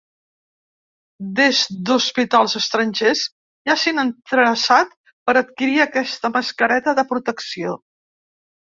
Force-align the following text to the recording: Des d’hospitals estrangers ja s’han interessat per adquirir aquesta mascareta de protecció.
Des 1.39 1.59
d’hospitals 1.89 2.57
estrangers 2.61 3.23
ja 3.71 3.77
s’han 3.83 4.03
interessat 4.07 4.99
per 5.13 5.39
adquirir 5.45 5.81
aquesta 5.89 6.37
mascareta 6.41 6.99
de 7.03 7.09
protecció. 7.17 7.81